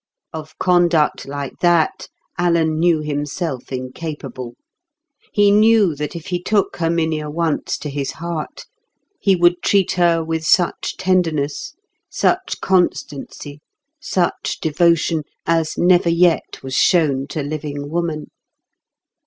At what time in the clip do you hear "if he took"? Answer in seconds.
6.15-6.75